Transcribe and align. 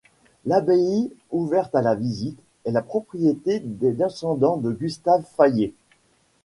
L'abbaye, 0.47 1.11
ouverte 1.29 1.75
à 1.75 1.83
la 1.83 1.93
visite, 1.93 2.39
est 2.65 2.71
la 2.71 2.81
propriété 2.81 3.59
des 3.59 3.91
descendants 3.91 4.57
de 4.57 4.71
Gustave 4.71 5.23
Fayet. 5.37 5.75